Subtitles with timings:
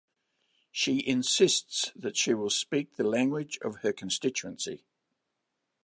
[0.71, 4.83] She insists that she will speak the language of her constituency.